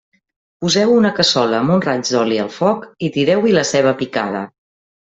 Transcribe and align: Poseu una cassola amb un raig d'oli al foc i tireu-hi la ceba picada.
Poseu 0.63 0.93
una 1.01 1.11
cassola 1.19 1.59
amb 1.65 1.75
un 1.75 1.85
raig 1.85 2.09
d'oli 2.15 2.41
al 2.47 2.51
foc 2.59 2.91
i 3.09 3.13
tireu-hi 3.19 3.57
la 3.61 3.69
ceba 3.75 3.97
picada. 4.03 4.47